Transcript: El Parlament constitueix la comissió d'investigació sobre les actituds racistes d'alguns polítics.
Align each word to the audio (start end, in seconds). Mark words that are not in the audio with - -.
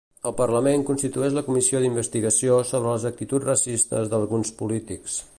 El 0.27 0.31
Parlament 0.37 0.85
constitueix 0.85 1.35
la 1.35 1.43
comissió 1.49 1.81
d'investigació 1.83 2.57
sobre 2.69 2.93
les 2.93 3.05
actituds 3.11 3.47
racistes 3.51 4.11
d'alguns 4.15 4.53
polítics. 4.63 5.19